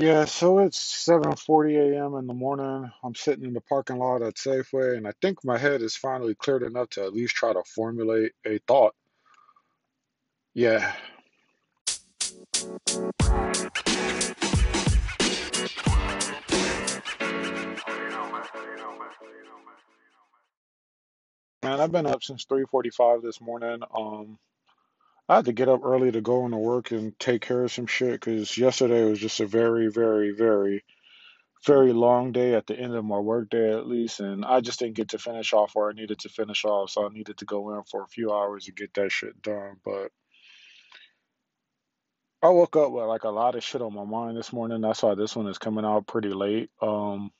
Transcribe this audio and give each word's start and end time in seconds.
Yeah, 0.00 0.26
so 0.26 0.60
it's 0.60 0.80
7:40 1.08 1.76
a.m. 1.96 2.16
in 2.16 2.28
the 2.28 2.34
morning. 2.34 2.92
I'm 3.04 3.16
sitting 3.16 3.46
in 3.46 3.54
the 3.54 3.62
parking 3.62 3.98
lot 3.98 4.22
at 4.22 4.36
Safeway, 4.36 4.98
and 4.98 5.08
I 5.08 5.14
think 5.22 5.44
my 5.44 5.58
head 5.58 5.82
is 5.82 5.96
finally 5.96 6.36
cleared 6.36 6.64
enough 6.64 6.90
to 6.92 7.04
at 7.04 7.14
least 7.14 7.36
try 7.36 7.54
to 7.54 7.64
formulate 7.76 8.34
a 8.46 8.60
thought. 8.68 8.94
Yeah, 10.54 10.94
man, 21.62 21.80
I've 21.80 21.92
been 21.92 22.06
up 22.06 22.22
since 22.24 22.46
3:45 22.46 23.22
this 23.22 23.40
morning. 23.40 23.80
Um, 23.96 24.38
I 25.30 25.36
had 25.36 25.44
to 25.44 25.52
get 25.52 25.68
up 25.68 25.82
early 25.84 26.10
to 26.10 26.20
go 26.20 26.44
into 26.44 26.56
work 26.56 26.90
and 26.90 27.16
take 27.20 27.42
care 27.42 27.62
of 27.62 27.70
some 27.70 27.86
shit 27.86 28.14
because 28.14 28.58
yesterday 28.58 29.04
was 29.04 29.20
just 29.20 29.38
a 29.38 29.46
very, 29.46 29.86
very, 29.86 30.32
very, 30.32 30.82
very 31.64 31.92
long 31.92 32.32
day 32.32 32.54
at 32.54 32.66
the 32.66 32.76
end 32.76 32.96
of 32.96 33.04
my 33.04 33.20
work 33.20 33.48
day 33.48 33.70
at 33.70 33.86
least, 33.86 34.18
and 34.18 34.44
I 34.44 34.60
just 34.60 34.80
didn't 34.80 34.96
get 34.96 35.10
to 35.10 35.18
finish 35.18 35.52
off 35.52 35.76
where 35.76 35.88
I 35.88 35.92
needed 35.92 36.18
to 36.18 36.28
finish 36.30 36.64
off, 36.64 36.90
so 36.90 37.06
I 37.06 37.10
needed 37.12 37.38
to 37.38 37.44
go 37.44 37.76
in 37.76 37.84
for 37.84 38.02
a 38.02 38.08
few 38.08 38.32
hours 38.32 38.64
to 38.64 38.72
get 38.72 38.92
that 38.94 39.12
shit 39.12 39.40
done. 39.40 39.76
But 39.84 40.10
I 42.42 42.48
woke 42.48 42.74
up 42.74 42.90
with 42.90 43.04
like 43.04 43.22
a 43.22 43.28
lot 43.28 43.54
of 43.54 43.62
shit 43.62 43.82
on 43.82 43.94
my 43.94 44.04
mind 44.04 44.36
this 44.36 44.52
morning. 44.52 44.80
That's 44.80 45.04
why 45.04 45.14
this 45.14 45.36
one 45.36 45.46
is 45.46 45.58
coming 45.58 45.84
out 45.84 46.08
pretty 46.08 46.30
late. 46.30 46.70
Um, 46.82 47.30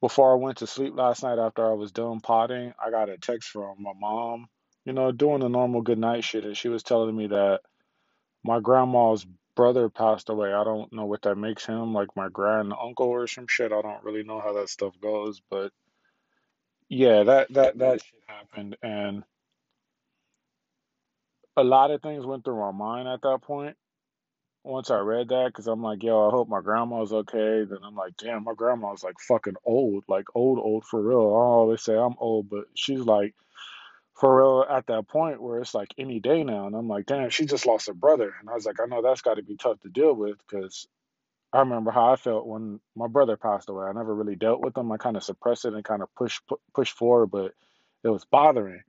before 0.00 0.32
I 0.32 0.42
went 0.42 0.58
to 0.58 0.66
sleep 0.66 0.96
last 0.96 1.22
night 1.22 1.38
after 1.38 1.64
I 1.70 1.74
was 1.74 1.92
done 1.92 2.18
potting, 2.18 2.72
I 2.84 2.90
got 2.90 3.10
a 3.10 3.16
text 3.16 3.50
from 3.50 3.76
my 3.78 3.92
mom, 3.96 4.48
you 4.88 4.94
know, 4.94 5.12
doing 5.12 5.40
the 5.42 5.50
normal 5.50 5.82
good 5.82 6.00
night 6.00 6.24
shit, 6.24 6.46
and 6.46 6.58
she 6.58 6.70
was 6.70 6.84
telling 6.84 7.16
me 7.16 7.28
that 7.28 7.60
my 8.44 8.60
grandma's 8.60 9.26
brother 9.56 9.90
passed 9.90 10.30
away. 10.30 10.54
I 10.54 10.64
don't 10.64 10.92
know 10.92 11.06
what 11.06 11.22
that 11.24 11.36
makes 11.36 11.66
him, 11.66 11.94
like 11.94 12.08
my 12.16 12.30
grand 12.30 12.72
uncle 12.74 13.08
or 13.08 13.28
some 13.28 13.46
shit. 13.48 13.72
I 13.72 13.82
don't 13.82 14.04
really 14.04 14.24
know 14.24 14.40
how 14.40 14.54
that 14.54 14.70
stuff 14.70 14.94
goes, 15.02 15.42
but 15.50 15.72
yeah, 16.90 17.24
that 17.24 17.54
that 17.54 17.78
that 17.78 18.02
shit 18.02 18.22
happened, 18.28 18.76
and 18.82 19.24
a 21.56 21.64
lot 21.64 21.92
of 21.92 22.02
things 22.02 22.26
went 22.26 22.44
through 22.44 22.60
my 22.60 22.72
mind 22.72 23.08
at 23.08 23.22
that 23.22 23.40
point. 23.42 23.76
once 24.64 24.90
I 24.90 24.98
read 24.98 25.28
that, 25.30 25.48
because 25.48 25.66
I'm 25.66 25.82
like, 25.82 26.02
yo, 26.02 26.28
I 26.28 26.30
hope 26.30 26.48
my 26.48 26.60
grandma's 26.60 27.12
okay. 27.12 27.64
Then 27.64 27.78
I'm 27.84 27.96
like, 27.96 28.16
damn, 28.18 28.44
my 28.44 28.54
grandma's 28.56 29.04
like 29.04 29.16
fucking 29.20 29.56
old, 29.64 30.04
like 30.08 30.26
old, 30.34 30.58
old 30.58 30.84
for 30.84 31.02
real. 31.02 31.20
I 31.20 31.44
always 31.56 31.82
say 31.82 31.96
I'm 31.96 32.16
old, 32.18 32.50
but 32.50 32.66
she's 32.74 33.00
like 33.00 33.34
for 34.18 34.36
real 34.36 34.66
at 34.68 34.86
that 34.88 35.08
point 35.08 35.42
where 35.42 35.60
it's 35.60 35.74
like 35.74 35.94
any 35.96 36.20
day 36.20 36.44
now. 36.44 36.66
And 36.66 36.74
I'm 36.74 36.88
like, 36.88 37.06
damn, 37.06 37.30
she 37.30 37.46
just 37.46 37.66
lost 37.66 37.86
her 37.86 37.94
brother. 37.94 38.34
And 38.40 38.50
I 38.50 38.54
was 38.54 38.66
like, 38.66 38.80
I 38.80 38.86
know 38.86 39.02
that's 39.02 39.22
got 39.22 39.34
to 39.34 39.42
be 39.42 39.56
tough 39.56 39.80
to 39.80 39.88
deal 39.88 40.14
with 40.14 40.36
because 40.38 40.88
I 41.52 41.60
remember 41.60 41.90
how 41.90 42.12
I 42.12 42.16
felt 42.16 42.46
when 42.46 42.80
my 42.96 43.06
brother 43.06 43.36
passed 43.36 43.68
away. 43.68 43.86
I 43.86 43.92
never 43.92 44.14
really 44.14 44.36
dealt 44.36 44.60
with 44.60 44.76
him. 44.76 44.92
I 44.92 44.96
kind 44.98 45.16
of 45.16 45.24
suppressed 45.24 45.64
it 45.64 45.74
and 45.74 45.84
kind 45.84 46.02
of 46.02 46.14
push 46.14 46.40
pu- 46.48 46.84
forward, 46.84 47.28
but 47.28 47.52
it 48.04 48.08
was 48.08 48.24
bothering. 48.24 48.82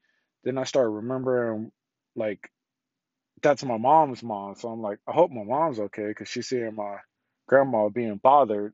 Then 0.43 0.57
I 0.57 0.63
started 0.63 0.89
remembering 0.89 1.71
like 2.15 2.49
that's 3.41 3.63
my 3.63 3.77
mom's 3.77 4.23
mom. 4.23 4.55
So 4.55 4.69
I'm 4.69 4.81
like, 4.81 4.99
I 5.07 5.13
hope 5.13 5.31
my 5.31 5.43
mom's 5.43 5.79
okay 5.79 6.07
because 6.07 6.27
she's 6.27 6.47
seeing 6.47 6.75
my 6.75 6.97
grandma 7.47 7.89
being 7.89 8.17
bothered. 8.17 8.73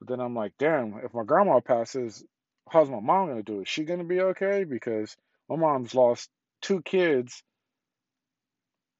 But 0.00 0.08
then 0.08 0.20
I'm 0.20 0.34
like, 0.34 0.52
damn, 0.58 1.00
if 1.04 1.14
my 1.14 1.24
grandma 1.24 1.60
passes, 1.60 2.24
how's 2.68 2.90
my 2.90 3.00
mom 3.00 3.28
gonna 3.28 3.42
do? 3.42 3.60
Is 3.62 3.68
she 3.68 3.84
gonna 3.84 4.04
be 4.04 4.20
okay? 4.20 4.64
Because 4.64 5.16
my 5.48 5.56
mom's 5.56 5.94
lost 5.94 6.28
two 6.62 6.82
kids 6.82 7.42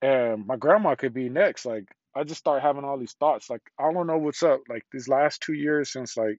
and 0.02 0.46
my 0.46 0.56
grandma 0.56 0.94
could 0.94 1.14
be 1.14 1.28
next. 1.28 1.66
Like 1.66 1.84
I 2.14 2.24
just 2.24 2.40
start 2.40 2.62
having 2.62 2.84
all 2.84 2.98
these 2.98 3.16
thoughts. 3.18 3.50
Like 3.50 3.62
I 3.78 3.92
don't 3.92 4.06
know 4.06 4.18
what's 4.18 4.42
up. 4.42 4.60
Like 4.68 4.84
these 4.92 5.08
last 5.08 5.42
two 5.42 5.54
years 5.54 5.92
since 5.92 6.16
like 6.16 6.38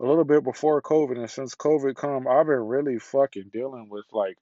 a 0.00 0.06
little 0.06 0.24
bit 0.24 0.44
before 0.44 0.80
COVID 0.82 1.18
and 1.18 1.30
since 1.30 1.54
COVID 1.54 1.94
come, 1.94 2.26
I've 2.26 2.46
been 2.46 2.66
really 2.66 2.98
fucking 2.98 3.50
dealing 3.52 3.88
with 3.90 4.06
like 4.12 4.36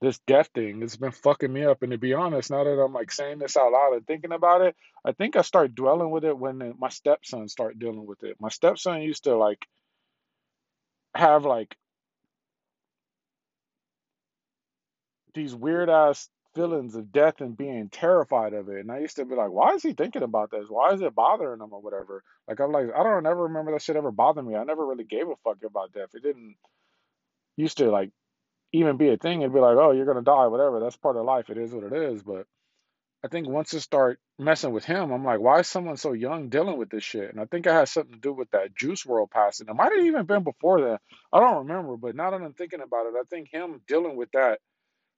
this 0.00 0.18
death 0.26 0.50
thing 0.54 0.82
It's 0.82 0.96
been 0.96 1.12
fucking 1.12 1.52
me 1.52 1.64
up. 1.64 1.82
And 1.82 1.92
to 1.92 1.98
be 1.98 2.14
honest, 2.14 2.50
now 2.50 2.64
that 2.64 2.70
I'm 2.70 2.92
like 2.92 3.10
saying 3.10 3.38
this 3.38 3.56
out 3.56 3.72
loud 3.72 3.94
and 3.94 4.06
thinking 4.06 4.32
about 4.32 4.60
it, 4.60 4.76
I 5.04 5.12
think 5.12 5.36
I 5.36 5.42
start 5.42 5.74
dwelling 5.74 6.10
with 6.10 6.24
it 6.24 6.38
when 6.38 6.60
uh, 6.62 6.72
my 6.78 6.88
stepson 6.88 7.48
start 7.48 7.78
dealing 7.78 8.06
with 8.06 8.22
it. 8.22 8.36
My 8.40 8.50
stepson 8.50 9.02
used 9.02 9.24
to 9.24 9.36
like 9.36 9.64
have 11.14 11.44
like 11.44 11.74
these 15.34 15.54
weird 15.54 15.90
ass 15.90 16.28
feelings 16.54 16.94
of 16.94 17.12
death 17.12 17.40
and 17.40 17.56
being 17.56 17.88
terrified 17.88 18.54
of 18.54 18.68
it. 18.68 18.80
And 18.80 18.90
I 18.90 19.00
used 19.00 19.16
to 19.16 19.24
be 19.24 19.34
like, 19.34 19.50
why 19.50 19.72
is 19.72 19.82
he 19.82 19.92
thinking 19.92 20.22
about 20.22 20.50
this? 20.50 20.66
Why 20.68 20.92
is 20.92 21.00
it 21.00 21.14
bothering 21.14 21.60
him 21.60 21.72
or 21.72 21.80
whatever? 21.82 22.22
Like 22.48 22.60
I'm 22.60 22.72
like, 22.72 22.86
I 22.96 23.02
don't 23.02 23.26
ever 23.26 23.44
remember 23.44 23.72
that 23.72 23.82
shit 23.82 23.96
ever 23.96 24.12
bothered 24.12 24.46
me. 24.46 24.54
I 24.54 24.64
never 24.64 24.86
really 24.86 25.04
gave 25.04 25.28
a 25.28 25.36
fuck 25.42 25.58
about 25.64 25.92
death. 25.92 26.10
It 26.14 26.22
didn't 26.22 26.56
used 27.56 27.78
to 27.78 27.90
like 27.90 28.10
even 28.72 28.96
be 28.96 29.08
a 29.08 29.16
thing. 29.16 29.40
It'd 29.42 29.52
be 29.52 29.60
like, 29.60 29.76
oh, 29.76 29.92
you're 29.92 30.06
gonna 30.06 30.22
die, 30.22 30.46
whatever. 30.46 30.80
That's 30.80 30.96
part 30.96 31.16
of 31.16 31.24
life. 31.24 31.50
It 31.50 31.58
is 31.58 31.72
what 31.72 31.84
it 31.84 31.92
is. 31.92 32.22
But 32.22 32.46
I 33.24 33.28
think 33.28 33.48
once 33.48 33.72
it 33.72 33.80
start 33.80 34.18
messing 34.38 34.72
with 34.72 34.84
him, 34.84 35.10
I'm 35.10 35.24
like, 35.24 35.40
why 35.40 35.60
is 35.60 35.68
someone 35.68 35.96
so 35.96 36.12
young 36.12 36.50
dealing 36.50 36.76
with 36.76 36.90
this 36.90 37.04
shit? 37.04 37.30
And 37.30 37.40
I 37.40 37.46
think 37.46 37.66
it 37.66 37.72
has 37.72 37.90
something 37.90 38.14
to 38.14 38.20
do 38.20 38.32
with 38.32 38.50
that 38.50 38.74
Juice 38.74 39.04
WRLD 39.04 39.30
passing. 39.30 39.68
It 39.68 39.74
might 39.74 39.92
have 39.92 40.04
even 40.04 40.26
been 40.26 40.44
before 40.44 40.80
that. 40.82 41.00
I 41.32 41.40
don't 41.40 41.66
remember, 41.66 41.96
but 41.96 42.14
now 42.14 42.30
that 42.30 42.42
I'm 42.42 42.52
thinking 42.52 42.82
about 42.82 43.06
it, 43.06 43.14
I 43.18 43.22
think 43.30 43.48
him 43.50 43.80
dealing 43.88 44.16
with 44.16 44.30
that 44.32 44.58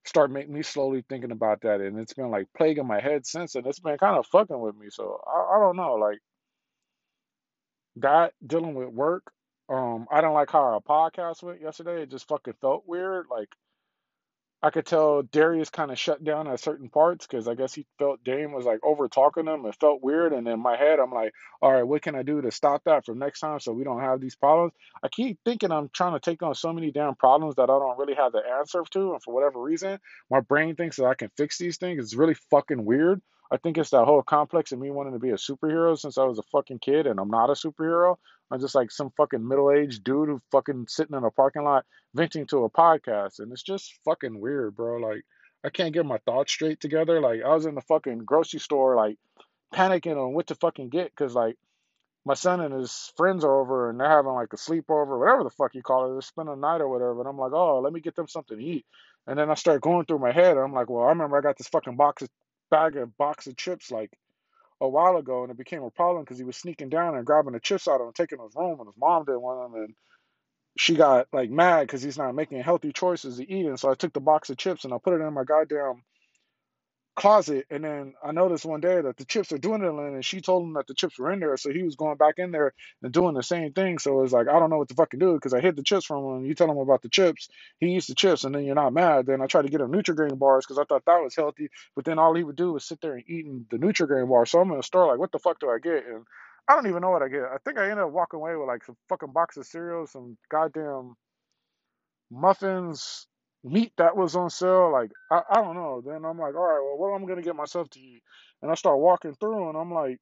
start 0.07 0.31
making 0.31 0.53
me 0.53 0.63
slowly 0.63 1.03
thinking 1.09 1.31
about 1.31 1.61
that, 1.61 1.81
and 1.81 1.99
it's 1.99 2.13
been 2.13 2.31
like 2.31 2.47
plaguing 2.55 2.87
my 2.87 3.01
head 3.01 3.25
since, 3.27 3.55
and 3.55 3.67
it's 3.67 3.79
been 3.79 3.97
kind 3.97 4.17
of 4.17 4.25
fucking 4.27 4.59
with 4.59 4.77
me. 4.77 4.87
So 4.89 5.21
I, 5.27 5.57
I 5.57 5.59
don't 5.59 5.77
know, 5.77 5.95
like 5.95 6.19
that 7.97 8.33
dealing 8.45 8.75
with 8.75 8.89
work. 8.89 9.23
Um, 9.69 10.07
I 10.11 10.21
don't 10.21 10.33
like 10.33 10.51
how 10.51 10.59
our 10.59 10.79
podcast 10.79 11.43
went 11.43 11.61
yesterday. 11.61 12.03
It 12.03 12.11
just 12.11 12.27
fucking 12.29 12.55
felt 12.61 12.85
weird. 12.87 13.27
Like 13.29 13.49
I 14.63 14.71
could 14.71 14.87
tell 14.87 15.21
Darius 15.21 15.69
kind 15.69 15.91
of 15.91 15.99
shut 15.99 16.23
down 16.23 16.47
at 16.47 16.59
certain 16.59 16.89
parts 16.89 17.27
because 17.27 17.47
I 17.47 17.53
guess 17.53 17.75
he 17.75 17.85
felt 17.99 18.23
Dame 18.23 18.53
was 18.53 18.65
like 18.65 18.79
over 18.83 19.07
talking 19.07 19.45
him. 19.45 19.65
It 19.65 19.75
felt 19.79 20.01
weird. 20.01 20.33
And 20.33 20.47
in 20.47 20.59
my 20.59 20.75
head, 20.75 20.99
I'm 20.99 21.11
like, 21.11 21.33
all 21.61 21.71
right, 21.71 21.83
what 21.83 22.01
can 22.01 22.15
I 22.15 22.23
do 22.23 22.41
to 22.41 22.51
stop 22.51 22.83
that 22.85 23.05
for 23.05 23.13
next 23.13 23.39
time 23.39 23.59
so 23.59 23.71
we 23.71 23.83
don't 23.83 24.01
have 24.01 24.19
these 24.19 24.35
problems? 24.35 24.73
I 25.03 25.09
keep 25.09 25.39
thinking 25.45 25.71
I'm 25.71 25.89
trying 25.93 26.13
to 26.13 26.19
take 26.19 26.41
on 26.41 26.55
so 26.55 26.73
many 26.73 26.91
damn 26.91 27.15
problems 27.15 27.55
that 27.55 27.69
I 27.69 27.77
don't 27.79 27.99
really 27.99 28.15
have 28.15 28.31
the 28.31 28.41
answer 28.59 28.83
to. 28.91 29.13
And 29.13 29.21
for 29.21 29.33
whatever 29.33 29.61
reason, 29.61 29.99
my 30.31 30.39
brain 30.39 30.75
thinks 30.75 30.97
that 30.97 31.05
I 31.05 31.13
can 31.13 31.29
fix 31.37 31.59
these 31.59 31.77
things. 31.77 32.03
It's 32.03 32.15
really 32.15 32.35
fucking 32.49 32.83
weird. 32.83 33.21
I 33.51 33.57
think 33.57 33.77
it's 33.77 33.91
that 33.91 34.05
whole 34.05 34.23
complex 34.23 34.71
of 34.71 34.79
me 34.79 34.89
wanting 34.89 35.13
to 35.13 35.19
be 35.19 35.29
a 35.29 35.35
superhero 35.35 35.97
since 35.97 36.17
I 36.17 36.23
was 36.23 36.39
a 36.39 36.43
fucking 36.51 36.79
kid 36.79 37.07
and 37.07 37.19
I'm 37.19 37.29
not 37.29 37.49
a 37.49 37.53
superhero. 37.53 38.17
I'm 38.51 38.59
just 38.59 38.75
like 38.75 38.91
some 38.91 39.11
fucking 39.17 39.45
middle 39.45 39.71
aged 39.71 40.03
dude 40.03 40.29
who 40.29 40.41
fucking 40.51 40.85
sitting 40.87 41.17
in 41.17 41.23
a 41.23 41.31
parking 41.31 41.63
lot 41.63 41.85
venting 42.13 42.47
to 42.47 42.63
a 42.63 42.69
podcast, 42.69 43.39
and 43.39 43.51
it's 43.51 43.63
just 43.63 43.99
fucking 44.05 44.39
weird, 44.39 44.75
bro. 44.75 44.97
Like, 44.97 45.23
I 45.65 45.69
can't 45.69 45.93
get 45.93 46.05
my 46.05 46.19
thoughts 46.25 46.51
straight 46.51 46.79
together. 46.79 47.19
Like, 47.19 47.41
I 47.43 47.53
was 47.53 47.65
in 47.65 47.75
the 47.75 47.81
fucking 47.81 48.19
grocery 48.19 48.59
store, 48.59 48.95
like, 48.95 49.17
panicking 49.73 50.17
on 50.17 50.33
what 50.33 50.47
to 50.47 50.55
fucking 50.55 50.89
get, 50.89 51.11
because, 51.15 51.35
like, 51.35 51.57
my 52.27 52.33
son 52.33 52.59
and 52.59 52.73
his 52.73 53.13
friends 53.15 53.45
are 53.45 53.61
over 53.61 53.89
and 53.89 53.99
they're 53.99 54.09
having 54.09 54.33
like 54.33 54.51
a 54.51 54.57
sleepover, 54.57 55.17
whatever 55.17 55.45
the 55.45 55.49
fuck 55.49 55.73
you 55.73 55.81
call 55.81 56.09
it. 56.09 56.11
They're 56.11 56.21
spending 56.21 56.55
a 56.55 56.57
night 56.57 56.81
or 56.81 56.89
whatever. 56.89 57.21
And 57.21 57.29
I'm 57.29 57.37
like, 57.37 57.53
oh, 57.53 57.79
let 57.79 57.93
me 57.93 58.01
get 58.01 58.17
them 58.17 58.27
something 58.27 58.57
to 58.57 58.63
eat. 58.63 58.85
And 59.25 59.39
then 59.39 59.49
I 59.49 59.53
start 59.53 59.81
going 59.81 60.05
through 60.05 60.19
my 60.19 60.33
head. 60.33 60.57
And 60.57 60.59
I'm 60.59 60.73
like, 60.73 60.89
well, 60.89 61.05
I 61.05 61.09
remember 61.09 61.37
I 61.37 61.41
got 61.41 61.57
this 61.57 61.69
fucking 61.69 61.95
box 61.95 62.21
of 62.23 62.29
bag 62.69 62.97
of 62.97 63.17
box 63.17 63.47
of 63.47 63.55
chips 63.55 63.91
like 63.91 64.11
a 64.81 64.89
while 64.89 65.17
ago, 65.17 65.43
and 65.43 65.51
it 65.51 65.57
became 65.57 65.83
a 65.83 65.91
problem 65.91 66.23
because 66.23 66.37
he 66.37 66.45
was 66.45 66.57
sneaking 66.57 66.89
down 66.89 67.15
and 67.15 67.25
grabbing 67.25 67.53
the 67.53 67.59
chips 67.59 67.87
out 67.87 68.01
of 68.01 68.07
him 68.07 68.13
taking 68.13 68.39
his 68.39 68.55
room, 68.55 68.79
and 68.79 68.87
his 68.87 68.97
mom 68.97 69.25
didn't 69.25 69.41
want 69.41 69.73
them. 69.73 69.81
And 69.83 69.95
she 70.77 70.95
got 70.95 71.27
like 71.33 71.49
mad 71.51 71.81
because 71.81 72.01
he's 72.03 72.17
not 72.17 72.35
making 72.35 72.61
healthy 72.63 72.93
choices 72.93 73.37
to 73.37 73.51
eat. 73.51 73.65
And 73.67 73.79
so 73.79 73.91
I 73.91 73.95
took 73.95 74.13
the 74.13 74.19
box 74.21 74.49
of 74.49 74.57
chips 74.57 74.85
and 74.85 74.93
I 74.93 74.97
put 75.03 75.13
it 75.13 75.23
in 75.25 75.33
my 75.33 75.43
goddamn 75.43 76.03
closet. 77.17 77.65
And 77.69 77.83
then 77.83 78.13
I 78.23 78.31
noticed 78.31 78.63
one 78.63 78.79
day 78.79 79.01
that 79.01 79.17
the 79.17 79.25
chips 79.25 79.51
are 79.51 79.57
dwindling 79.57 80.13
and 80.13 80.23
she 80.23 80.39
told 80.39 80.63
him 80.63 80.73
that 80.75 80.87
the 80.87 80.93
chips 80.93 81.19
were 81.19 81.31
in 81.31 81.39
there. 81.39 81.57
So 81.57 81.71
he 81.71 81.83
was 81.83 81.95
going 81.95 82.15
back 82.15 82.35
in 82.37 82.51
there 82.51 82.73
and 83.01 83.11
doing 83.11 83.33
the 83.33 83.43
same 83.43 83.73
thing. 83.73 83.97
So 83.97 84.19
it 84.19 84.21
was 84.21 84.31
like, 84.31 84.47
I 84.47 84.59
don't 84.59 84.69
know 84.69 84.77
what 84.77 84.87
to 84.89 84.95
fucking 84.95 85.19
do 85.19 85.33
because 85.33 85.53
I 85.53 85.59
hid 85.59 85.75
the 85.75 85.83
chips 85.83 86.05
from 86.05 86.23
him. 86.23 86.45
You 86.45 86.53
tell 86.53 86.71
him 86.71 86.77
about 86.77 87.01
the 87.01 87.09
chips, 87.09 87.49
he 87.79 87.97
eats 87.97 88.07
the 88.07 88.15
chips 88.15 88.45
and 88.45 88.55
then 88.55 88.63
you're 88.63 88.75
not 88.75 88.93
mad. 88.93 89.25
Then 89.25 89.41
I 89.41 89.47
tried 89.47 89.63
to 89.63 89.69
get 89.69 89.81
him 89.81 89.91
Nutrigrain 89.91 90.37
bars 90.39 90.65
because 90.65 90.79
I 90.79 90.85
thought 90.85 91.05
that 91.05 91.23
was 91.23 91.35
healthy. 91.35 91.69
But 91.95 92.05
then 92.05 92.19
all 92.19 92.35
he 92.35 92.43
would 92.43 92.55
do 92.55 92.71
was 92.71 92.85
sit 92.85 93.01
there 93.01 93.15
and 93.15 93.23
eating 93.27 93.65
the 93.71 93.77
Nutrigrain 93.77 94.29
bar. 94.29 94.45
So 94.45 94.61
I'm 94.61 94.71
in 94.71 94.77
the 94.77 94.83
store 94.83 95.07
like, 95.07 95.19
what 95.19 95.31
the 95.31 95.39
fuck 95.39 95.59
do 95.59 95.69
I 95.69 95.79
get? 95.79 96.05
And 96.05 96.23
I 96.69 96.75
don't 96.75 96.87
even 96.87 97.01
know 97.01 97.09
what 97.09 97.23
I 97.23 97.29
get. 97.29 97.43
I 97.43 97.57
think 97.65 97.79
I 97.79 97.89
ended 97.89 98.05
up 98.05 98.11
walking 98.11 98.37
away 98.37 98.55
with 98.55 98.67
like 98.67 98.85
some 98.85 98.95
fucking 99.09 99.31
box 99.33 99.57
of 99.57 99.65
cereal, 99.65 100.05
some 100.05 100.37
goddamn 100.49 101.15
muffins, 102.29 103.25
meat 103.67 103.93
that 103.97 104.17
was 104.17 104.35
on 104.35 104.49
sale. 104.51 104.91
Like 104.91 105.11
I, 105.31 105.41
I 105.51 105.55
don't 105.61 105.75
know. 105.75 106.01
Then 106.05 106.25
I'm 106.25 106.39
like, 106.39 106.55
all 106.55 106.63
right, 106.67 106.81
well, 106.83 106.97
what 106.97 107.15
am 107.15 107.25
I 107.25 107.29
gonna 107.29 107.43
get 107.43 107.55
myself 107.57 107.89
to 107.91 108.01
eat? 108.01 108.23
And 108.61 108.71
I 108.71 108.75
start 108.75 108.99
walking 108.99 109.35
through, 109.35 109.69
and 109.69 109.77
I'm 109.77 109.93
like, 109.93 110.19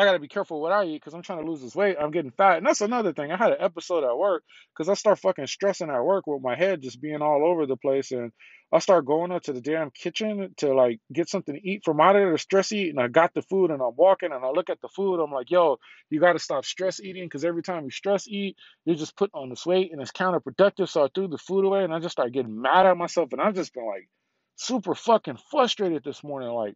I 0.00 0.06
got 0.06 0.12
to 0.12 0.18
be 0.18 0.28
careful 0.28 0.62
what 0.62 0.72
I 0.72 0.84
eat 0.84 0.94
because 0.94 1.12
I'm 1.12 1.20
trying 1.20 1.44
to 1.44 1.50
lose 1.50 1.60
this 1.60 1.76
weight. 1.76 1.98
I'm 2.00 2.10
getting 2.10 2.30
fat. 2.30 2.56
And 2.56 2.66
that's 2.66 2.80
another 2.80 3.12
thing. 3.12 3.30
I 3.30 3.36
had 3.36 3.52
an 3.52 3.58
episode 3.60 4.02
at 4.02 4.16
work 4.16 4.44
because 4.72 4.88
I 4.88 4.94
start 4.94 5.18
fucking 5.18 5.46
stressing 5.46 5.90
at 5.90 6.02
work 6.02 6.26
with 6.26 6.40
my 6.40 6.56
head 6.56 6.80
just 6.80 7.02
being 7.02 7.20
all 7.20 7.44
over 7.44 7.66
the 7.66 7.76
place. 7.76 8.10
And 8.10 8.32
I 8.72 8.78
start 8.78 9.04
going 9.04 9.30
up 9.30 9.42
to 9.42 9.52
the 9.52 9.60
damn 9.60 9.90
kitchen 9.90 10.54
to 10.56 10.72
like 10.72 11.00
get 11.12 11.28
something 11.28 11.54
to 11.54 11.68
eat 11.68 11.82
from 11.84 12.00
out 12.00 12.16
of 12.16 12.22
there 12.22 12.38
stress 12.38 12.72
eat. 12.72 12.88
And 12.88 12.98
I 12.98 13.08
got 13.08 13.34
the 13.34 13.42
food 13.42 13.70
and 13.70 13.82
I'm 13.82 13.94
walking 13.94 14.32
and 14.32 14.42
I 14.42 14.48
look 14.48 14.70
at 14.70 14.80
the 14.80 14.88
food. 14.88 15.22
I'm 15.22 15.32
like, 15.32 15.50
yo, 15.50 15.76
you 16.08 16.18
got 16.18 16.32
to 16.32 16.38
stop 16.38 16.64
stress 16.64 16.98
eating 16.98 17.26
because 17.26 17.44
every 17.44 17.62
time 17.62 17.84
you 17.84 17.90
stress 17.90 18.26
eat, 18.26 18.56
you're 18.86 18.96
just 18.96 19.18
putting 19.18 19.38
on 19.38 19.50
this 19.50 19.66
weight 19.66 19.92
and 19.92 20.00
it's 20.00 20.12
counterproductive. 20.12 20.88
So 20.88 21.04
I 21.04 21.08
threw 21.14 21.28
the 21.28 21.36
food 21.36 21.66
away 21.66 21.84
and 21.84 21.92
I 21.92 21.98
just 21.98 22.12
started 22.12 22.32
getting 22.32 22.58
mad 22.62 22.86
at 22.86 22.96
myself. 22.96 23.34
And 23.34 23.42
I've 23.42 23.54
just 23.54 23.74
been 23.74 23.86
like 23.86 24.08
super 24.56 24.94
fucking 24.94 25.36
frustrated 25.50 26.04
this 26.04 26.24
morning. 26.24 26.48
Like, 26.48 26.74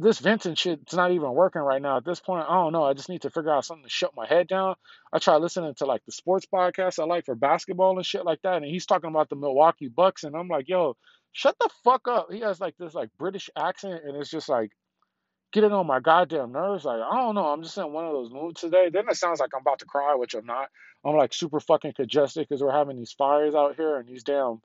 this 0.00 0.18
venting 0.18 0.54
shit's 0.54 0.94
not 0.94 1.12
even 1.12 1.32
working 1.32 1.60
right 1.60 1.80
now. 1.80 1.98
At 1.98 2.04
this 2.06 2.20
point, 2.20 2.46
I 2.48 2.54
don't 2.54 2.72
know. 2.72 2.84
I 2.84 2.94
just 2.94 3.10
need 3.10 3.22
to 3.22 3.30
figure 3.30 3.52
out 3.52 3.66
something 3.66 3.84
to 3.84 3.90
shut 3.90 4.16
my 4.16 4.26
head 4.26 4.48
down. 4.48 4.74
I 5.12 5.18
try 5.18 5.36
listening 5.36 5.74
to 5.76 5.84
like 5.84 6.02
the 6.06 6.12
sports 6.12 6.46
podcast 6.52 6.98
I 6.98 7.04
like 7.04 7.26
for 7.26 7.34
basketball 7.34 7.96
and 7.96 8.06
shit 8.06 8.24
like 8.24 8.40
that, 8.42 8.56
and 8.56 8.64
he's 8.64 8.86
talking 8.86 9.10
about 9.10 9.28
the 9.28 9.36
Milwaukee 9.36 9.88
Bucks, 9.88 10.24
and 10.24 10.34
I'm 10.34 10.48
like, 10.48 10.68
yo, 10.68 10.96
shut 11.32 11.54
the 11.60 11.68
fuck 11.84 12.08
up. 12.08 12.28
He 12.32 12.40
has 12.40 12.60
like 12.60 12.74
this 12.78 12.94
like 12.94 13.10
British 13.18 13.50
accent, 13.56 14.00
and 14.06 14.16
it's 14.16 14.30
just 14.30 14.48
like 14.48 14.70
getting 15.52 15.72
on 15.72 15.86
my 15.86 16.00
goddamn 16.00 16.52
nerves. 16.52 16.84
Like, 16.84 17.00
I 17.00 17.16
don't 17.16 17.34
know. 17.34 17.46
I'm 17.46 17.62
just 17.62 17.76
in 17.76 17.92
one 17.92 18.06
of 18.06 18.12
those 18.12 18.32
moods 18.32 18.62
today. 18.62 18.88
Then 18.90 19.04
it 19.08 19.16
sounds 19.16 19.40
like 19.40 19.50
I'm 19.54 19.60
about 19.60 19.80
to 19.80 19.86
cry, 19.86 20.14
which 20.14 20.34
I'm 20.34 20.46
not. 20.46 20.68
I'm 21.04 21.16
like 21.16 21.34
super 21.34 21.60
fucking 21.60 21.92
congested 21.94 22.46
because 22.48 22.62
we're 22.62 22.72
having 22.72 22.96
these 22.96 23.12
fires 23.12 23.54
out 23.54 23.76
here, 23.76 23.96
and 23.96 24.08
these 24.08 24.22
damn 24.24 24.62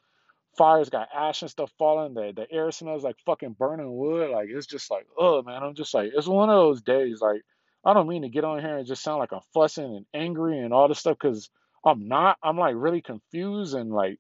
fires 0.57 0.89
got 0.89 1.09
ash 1.15 1.41
and 1.41 1.51
stuff 1.51 1.71
falling. 1.77 2.13
The 2.13 2.33
the 2.35 2.51
air 2.51 2.71
smells 2.71 3.03
like 3.03 3.17
fucking 3.25 3.55
burning 3.57 3.95
wood. 3.95 4.31
Like 4.31 4.47
it's 4.49 4.67
just 4.67 4.91
like, 4.91 5.07
oh 5.17 5.43
man, 5.43 5.63
I'm 5.63 5.75
just 5.75 5.93
like, 5.93 6.11
it's 6.15 6.27
one 6.27 6.49
of 6.49 6.55
those 6.55 6.81
days. 6.81 7.21
Like 7.21 7.41
I 7.85 7.93
don't 7.93 8.07
mean 8.07 8.23
to 8.23 8.29
get 8.29 8.43
on 8.43 8.59
here 8.59 8.77
and 8.77 8.87
just 8.87 9.03
sound 9.03 9.19
like 9.19 9.33
I'm 9.33 9.41
fussing 9.53 9.95
and 9.95 10.05
angry 10.13 10.59
and 10.59 10.73
all 10.73 10.87
this 10.87 10.99
stuff 10.99 11.17
because 11.21 11.49
I'm 11.85 12.07
not. 12.07 12.37
I'm 12.43 12.57
like 12.57 12.75
really 12.77 13.01
confused 13.01 13.75
and 13.75 13.91
like 13.91 14.17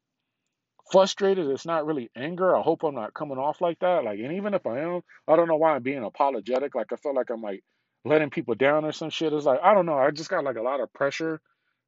frustrated. 0.91 1.47
It's 1.47 1.65
not 1.65 1.85
really 1.85 2.11
anger. 2.15 2.55
I 2.55 2.61
hope 2.61 2.83
I'm 2.83 2.95
not 2.95 3.13
coming 3.13 3.37
off 3.37 3.61
like 3.61 3.79
that. 3.79 4.03
Like, 4.03 4.19
and 4.19 4.33
even 4.33 4.53
if 4.53 4.65
I 4.67 4.81
am, 4.81 5.01
I 5.27 5.35
don't 5.35 5.47
know 5.47 5.57
why 5.57 5.75
I'm 5.75 5.83
being 5.83 6.03
apologetic. 6.03 6.75
Like 6.75 6.93
I 6.93 6.95
feel 6.97 7.15
like 7.15 7.29
I'm 7.31 7.41
like 7.41 7.63
letting 8.03 8.29
people 8.29 8.55
down 8.55 8.85
or 8.85 8.91
some 8.91 9.09
shit. 9.09 9.33
It's 9.33 9.45
like 9.45 9.59
I 9.63 9.73
don't 9.73 9.85
know. 9.85 9.97
I 9.97 10.11
just 10.11 10.29
got 10.29 10.43
like 10.43 10.57
a 10.57 10.61
lot 10.61 10.79
of 10.79 10.93
pressure 10.93 11.41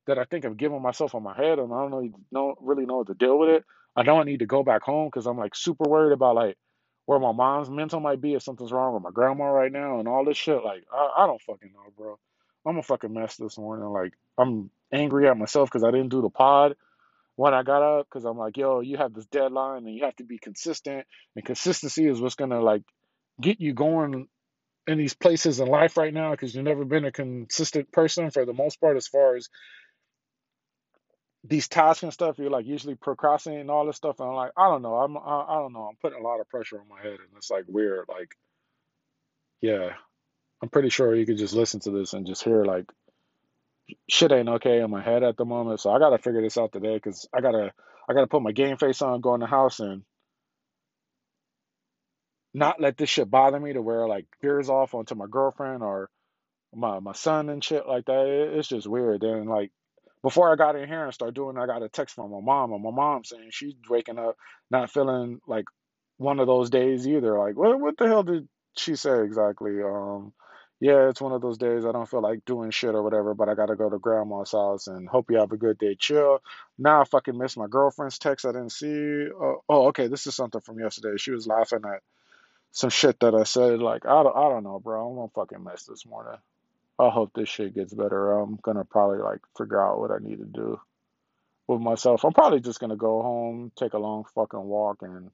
that 0.08 0.18
I 0.18 0.26
think 0.26 0.46
I'm 0.46 0.56
giving 0.56 0.82
myself 0.82 1.16
on 1.16 1.24
my 1.24 1.36
head, 1.36 1.60
and 1.60 1.74
I 1.74 1.88
don't 1.88 2.14
know, 2.32 2.56
really 2.60 2.86
know 2.86 2.98
what 2.98 3.08
to 3.08 3.14
deal 3.14 3.38
with 3.38 3.50
it. 3.50 3.66
I 3.96 4.04
don't 4.04 4.26
need 4.26 4.40
to 4.40 4.46
go 4.46 4.64
back 4.64 4.84
home 4.84 5.08
because 5.08 5.26
I'm 5.26 5.38
like 5.38 5.56
super 5.56 5.90
worried 5.90 6.14
about 6.14 6.36
like 6.36 6.58
where 7.06 7.20
my 7.20 7.32
mom's 7.32 7.70
mental 7.70 8.00
might 8.00 8.22
be 8.22 8.34
if 8.34 8.44
something's 8.44 8.72
wrong 8.72 8.94
with 8.94 9.02
my 9.02 9.12
grandma 9.12 9.46
right 9.46 9.72
now 9.72 10.00
and 10.00 10.08
all 10.08 10.26
this 10.26 10.38
shit. 10.38 10.64
Like 10.64 10.84
I, 10.94 11.24
I 11.24 11.28
don't 11.28 11.42
fucking 11.42 11.72
know, 11.74 11.94
bro. 11.98 12.20
I'm 12.66 12.78
a 12.78 12.84
fucking 12.84 13.14
mess 13.14 13.38
this 13.38 13.58
morning. 13.58 13.88
Like 13.88 14.14
I'm 14.38 14.70
angry 14.92 15.28
at 15.28 15.38
myself 15.38 15.70
because 15.70 15.84
I 15.84 15.92
didn't 15.92 16.10
do 16.10 16.22
the 16.22 16.30
pod 16.30 16.76
when 17.38 17.54
I 17.54 17.64
got 17.64 17.82
up 17.82 18.08
because 18.08 18.26
I'm 18.26 18.38
like, 18.38 18.58
yo, 18.58 18.82
you 18.82 18.98
have 18.98 19.14
this 19.14 19.26
deadline 19.28 19.86
and 19.86 19.96
you 19.96 20.04
have 20.04 20.16
to 20.18 20.24
be 20.24 20.38
consistent, 20.38 21.06
and 21.36 21.46
consistency 21.46 22.08
is 22.08 22.20
what's 22.22 22.36
gonna 22.36 22.62
like 22.62 22.84
get 23.42 23.60
you 23.60 23.74
going 23.74 24.28
in 24.88 24.98
these 24.98 25.14
places 25.14 25.60
in 25.60 25.68
life 25.68 25.98
right 25.98 26.14
now 26.14 26.32
because 26.32 26.56
you've 26.56 26.64
never 26.64 26.86
been 26.86 27.06
a 27.06 27.12
consistent 27.12 27.92
person 27.92 28.32
for 28.32 28.46
the 28.46 28.54
most 28.54 28.80
part 28.80 28.96
as 28.96 29.08
far 29.08 29.36
as 29.36 29.50
these 31.44 31.68
tasks 31.68 32.04
and 32.04 32.14
stuff, 32.14 32.38
you're 32.38 32.50
like 32.50 32.66
usually 32.66 32.96
procrastinating 32.96 33.70
all 33.70 33.86
this 33.86 33.96
stuff. 33.96 34.20
And 34.20 34.30
I'm 34.30 34.36
like, 34.36 34.52
I 34.58 34.70
don't 34.70 34.82
know. 34.82 34.96
I'm, 34.96 35.18
I, 35.18 35.46
I 35.48 35.56
don't 35.60 35.74
know. 35.74 35.88
I'm 35.90 35.98
putting 36.02 36.20
a 36.20 36.24
lot 36.24 36.40
of 36.40 36.50
pressure 36.50 36.80
on 36.80 36.88
my 36.90 37.02
head, 37.02 37.20
and 37.20 37.38
it's 37.38 37.50
like 37.50 37.66
weird. 37.68 38.06
Like, 38.10 38.36
yeah, 39.62 39.92
I'm 40.62 40.70
pretty 40.70 40.90
sure 40.90 41.16
you 41.16 41.26
could 41.26 41.38
just 41.38 41.54
listen 41.54 41.80
to 41.82 41.92
this 41.92 42.14
and 42.14 42.28
just 42.28 42.44
hear 42.44 42.66
like 42.66 42.86
shit 44.10 44.32
ain't 44.32 44.50
okay 44.50 44.82
in 44.82 44.92
my 44.92 45.02
head 45.02 45.24
at 45.24 45.38
the 45.38 45.46
moment. 45.46 45.80
So 45.80 45.92
I 45.92 46.00
gotta 46.00 46.18
figure 46.18 46.42
this 46.42 46.58
out 46.58 46.72
today 46.72 46.96
because 46.96 47.28
I 47.34 47.42
gotta, 47.42 47.72
I 48.10 48.14
gotta 48.14 48.28
put 48.28 48.42
my 48.42 48.52
game 48.52 48.78
face 48.78 49.02
on, 49.02 49.22
go 49.22 49.34
in 49.36 49.40
the 49.40 49.48
house, 49.48 49.80
and 49.80 50.04
not 52.54 52.82
let 52.82 52.98
this 52.98 53.10
shit 53.10 53.30
bother 53.30 53.60
me 53.60 53.74
to 53.74 53.82
where 53.82 54.08
like 54.08 54.26
veers 54.42 54.70
off 54.70 54.96
onto 54.96 55.16
my 55.16 55.28
girlfriend 55.30 55.84
or 55.84 56.10
my 56.76 57.00
my 57.00 57.14
son 57.14 57.50
and 57.50 57.64
shit 57.64 57.88
like 57.88 58.06
that. 58.06 58.26
It, 58.26 58.58
it's 58.58 58.68
just 58.68 58.88
weird. 58.88 59.22
Then 59.22 59.46
like 59.46 59.72
before 60.24 60.52
I 60.52 60.56
got 60.56 60.76
in 60.76 60.88
here 60.88 61.06
and 61.06 61.14
started 61.14 61.36
doing, 61.36 61.58
I 61.58 61.66
got 61.66 61.84
a 61.84 61.90
text 61.90 62.16
from 62.16 62.32
my 62.32 62.42
mom, 62.42 62.74
and 62.74 62.84
my 62.84 62.92
mom 62.92 63.24
saying 63.24 63.50
she's 63.52 63.76
waking 63.90 64.20
up 64.20 64.38
not 64.70 64.92
feeling 64.92 65.40
like 65.48 65.66
one 66.18 66.40
of 66.40 66.48
those 66.48 66.70
days 66.70 67.08
either. 67.08 67.38
Like, 67.38 67.56
what 67.56 67.80
what 67.80 67.98
the 67.98 68.08
hell 68.08 68.24
did 68.24 68.48
she 68.76 68.96
say 68.96 69.24
exactly? 69.24 69.82
Um, 69.84 70.34
yeah, 70.80 71.10
it's 71.10 71.22
one 71.22 71.32
of 71.32 71.42
those 71.42 71.58
days 71.58 71.86
I 71.86 71.92
don't 71.92 72.10
feel 72.10 72.22
like 72.22 72.46
doing 72.46 72.70
shit 72.72 72.94
or 72.94 73.02
whatever, 73.02 73.34
but 73.34 73.50
I 73.50 73.56
gotta 73.56 73.76
go 73.76 73.90
to 73.90 73.98
grandma's 73.98 74.52
house 74.52 74.88
and 74.88 75.10
hope 75.10 75.32
you 75.32 75.38
have 75.40 75.52
a 75.52 75.58
good 75.58 75.78
day. 75.80 75.96
Chill. 75.96 76.40
Now 76.78 77.02
I 77.02 77.06
fucking 77.06 77.38
missed 77.38 77.58
my 77.58 77.68
girlfriend's 77.68 78.20
text 78.20 78.46
I 78.46 78.52
didn't 78.52 78.72
see. 78.72 79.28
Uh, 79.28 79.56
oh, 79.70 79.88
okay, 79.88 80.08
this 80.08 80.28
is 80.28 80.36
something 80.36 80.62
from 80.62 80.80
yesterday. 80.80 81.18
She 81.18 81.32
was 81.32 81.48
laughing 81.48 81.82
at 81.86 82.02
some 82.72 82.92
shit 82.92 83.20
that 83.22 83.34
I 83.34 83.44
said. 83.44 83.80
Like, 83.80 84.06
I 84.06 84.24
don't, 84.24 84.36
I 84.36 84.50
don't 84.50 84.64
know, 84.64 84.80
bro. 84.80 85.10
I'm 85.10 85.16
gonna 85.16 85.30
fucking 85.34 85.64
mess 85.64 85.86
this 85.86 86.06
morning. 86.06 86.40
I 87.00 87.10
hope 87.10 87.32
this 87.34 87.50
shit 87.50 87.76
gets 87.76 87.94
better. 87.94 88.32
I'm 88.32 88.58
gonna 88.62 88.84
probably 88.84 89.20
like 89.20 89.42
figure 89.58 89.84
out 89.84 90.00
what 90.00 90.12
I 90.12 90.18
need 90.20 90.40
to 90.40 90.46
do 90.46 90.80
with 91.68 91.80
myself. 91.80 92.24
I'm 92.26 92.34
probably 92.34 92.60
just 92.60 92.80
gonna 92.80 92.96
go 92.96 93.22
home, 93.22 93.72
take 93.78 93.94
a 93.94 94.00
long 94.00 94.24
fucking 94.34 94.64
walk, 94.64 95.04
and 95.04 95.30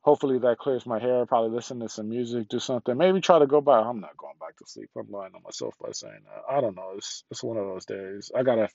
hopefully 0.00 0.38
that 0.38 0.58
clears 0.58 0.86
my 0.86 0.98
hair. 0.98 1.26
Probably 1.26 1.50
listen 1.50 1.80
to 1.80 1.88
some 1.88 2.08
music, 2.08 2.48
do 2.48 2.58
something. 2.60 2.96
Maybe 2.96 3.20
try 3.20 3.38
to 3.38 3.46
go 3.46 3.60
back. 3.60 3.84
I'm 3.84 4.00
not 4.00 4.16
going 4.16 4.36
back 4.40 4.56
to 4.56 4.64
sleep. 4.66 4.88
I'm 4.96 5.10
lying 5.10 5.34
on 5.34 5.42
myself 5.42 5.74
by 5.80 5.92
saying 5.92 6.22
that. 6.24 6.54
I 6.54 6.60
don't 6.62 6.76
know. 6.76 6.92
It's 6.96 7.24
it's 7.30 7.42
one 7.42 7.58
of 7.58 7.66
those 7.66 7.84
days. 7.84 8.30
I 8.34 8.42
gotta. 8.42 8.68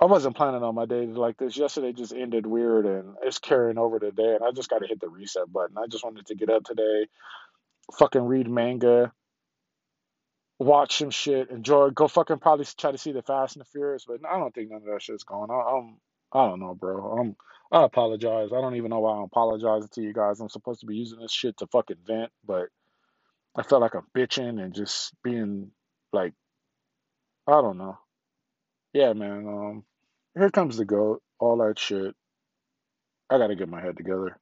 I 0.00 0.04
wasn't 0.04 0.36
planning 0.36 0.62
on 0.62 0.76
my 0.76 0.86
days 0.86 1.10
like 1.10 1.38
this. 1.38 1.56
Yesterday 1.56 1.92
just 1.92 2.12
ended 2.12 2.46
weird, 2.46 2.84
and 2.84 3.16
it's 3.22 3.38
carrying 3.38 3.78
over 3.78 3.98
today. 4.00 4.34
And 4.34 4.44
I 4.44 4.50
just 4.50 4.70
gotta 4.70 4.88
hit 4.88 5.00
the 5.00 5.08
reset 5.08 5.52
button. 5.52 5.76
I 5.78 5.86
just 5.88 6.04
wanted 6.04 6.26
to 6.26 6.34
get 6.34 6.50
up 6.50 6.64
today, 6.64 7.06
fucking 7.96 8.22
read 8.22 8.48
manga 8.48 9.12
watch 10.58 10.98
some 10.98 11.10
shit, 11.10 11.50
enjoy, 11.50 11.90
go 11.90 12.08
fucking 12.08 12.38
probably 12.38 12.66
try 12.76 12.92
to 12.92 12.98
see 12.98 13.12
the 13.12 13.22
Fast 13.22 13.56
and 13.56 13.64
the 13.64 13.68
Furious, 13.70 14.06
but 14.06 14.20
I 14.28 14.38
don't 14.38 14.54
think 14.54 14.70
none 14.70 14.82
of 14.82 14.86
that 14.86 15.02
shit's 15.02 15.24
going 15.24 15.50
on. 15.50 15.96
I'm, 16.32 16.40
I 16.40 16.48
don't 16.48 16.60
know, 16.60 16.74
bro. 16.74 17.18
I'm, 17.18 17.36
I 17.70 17.84
apologize. 17.84 18.50
I 18.52 18.60
don't 18.60 18.76
even 18.76 18.90
know 18.90 19.00
why 19.00 19.16
I'm 19.16 19.24
apologizing 19.24 19.90
to 19.94 20.02
you 20.02 20.12
guys. 20.12 20.40
I'm 20.40 20.48
supposed 20.48 20.80
to 20.80 20.86
be 20.86 20.96
using 20.96 21.20
this 21.20 21.32
shit 21.32 21.56
to 21.58 21.66
fucking 21.66 21.98
vent, 22.06 22.30
but 22.46 22.68
I 23.56 23.62
felt 23.62 23.82
like 23.82 23.94
I'm 23.94 24.06
bitching 24.16 24.60
and 24.62 24.74
just 24.74 25.12
being 25.22 25.70
like, 26.12 26.32
I 27.46 27.52
don't 27.52 27.78
know. 27.78 27.98
Yeah, 28.92 29.12
man. 29.12 29.46
Um, 29.46 29.84
here 30.36 30.50
comes 30.50 30.76
the 30.76 30.84
goat. 30.84 31.22
All 31.38 31.58
that 31.58 31.78
shit. 31.78 32.14
I 33.30 33.38
gotta 33.38 33.56
get 33.56 33.68
my 33.68 33.80
head 33.80 33.96
together. 33.96 34.38